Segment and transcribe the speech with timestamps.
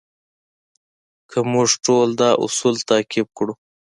[1.31, 3.53] که موږ ټول دا اصول تعقیب کړو.